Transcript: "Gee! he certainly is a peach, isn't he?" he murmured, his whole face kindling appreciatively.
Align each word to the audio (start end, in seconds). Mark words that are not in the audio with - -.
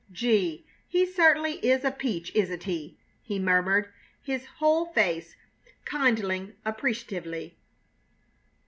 "Gee! 0.11 0.65
he 0.87 1.05
certainly 1.05 1.63
is 1.63 1.85
a 1.85 1.91
peach, 1.91 2.31
isn't 2.33 2.63
he?" 2.63 2.97
he 3.21 3.37
murmured, 3.37 3.93
his 4.23 4.47
whole 4.57 4.87
face 4.87 5.35
kindling 5.85 6.55
appreciatively. 6.65 7.55